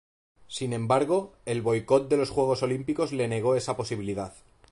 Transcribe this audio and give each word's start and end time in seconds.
Sin 0.47 0.73
embargo, 0.73 1.31
el 1.45 1.61
boicot 1.61 2.09
de 2.09 2.17
los 2.17 2.31
Juegos 2.31 2.63
Olímpicos 2.63 3.13
le 3.13 3.27
negó 3.27 3.53
esa 3.55 3.77
posibilidad. 3.77 4.33